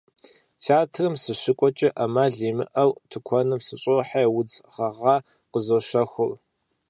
[0.63, 5.15] Театрым сыщыкӏуэкӏэ ӏэмал имыӏэу тыкуэным сыщӏохьэри, удз гъэгъа
[5.51, 6.31] къызощэхур.